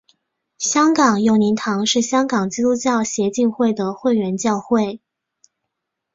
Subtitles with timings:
[0.57, 4.99] 香港佑宁堂是香港基督教协进会的会员教会。